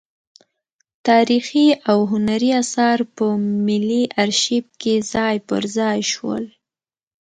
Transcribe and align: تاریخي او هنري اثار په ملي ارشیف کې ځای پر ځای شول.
تاریخي 1.07 1.67
او 1.91 1.99
هنري 2.11 2.51
اثار 2.61 2.99
په 3.15 3.25
ملي 3.67 4.03
ارشیف 4.23 4.65
کې 4.81 4.95
ځای 5.13 5.35
پر 5.47 5.63
ځای 5.77 5.99
شول. 6.11 6.43